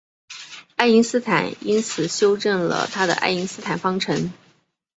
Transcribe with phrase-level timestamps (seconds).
[0.77, 4.33] 爱因斯坦因此修正了他的爱因斯坦方程。